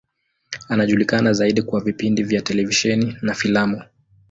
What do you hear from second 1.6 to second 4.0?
kwa vipindi vya televisheni na filamu.